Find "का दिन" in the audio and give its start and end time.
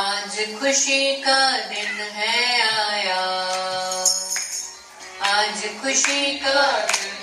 1.16-2.00, 6.38-7.19